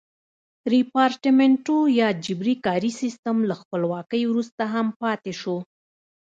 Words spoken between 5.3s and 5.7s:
شو.